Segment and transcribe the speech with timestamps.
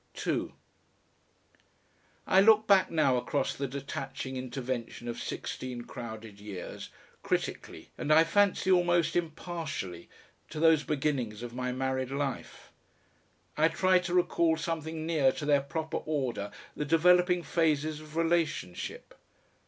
[0.15, 0.51] 2
[2.25, 6.89] I look back now across the detaching intervention of sixteen crowded years,
[7.21, 10.09] critically and I fancy almost impartially,
[10.49, 12.71] to those beginnings of my married life.
[13.55, 19.13] I try to recall something near to their proper order the developing phases of relationship.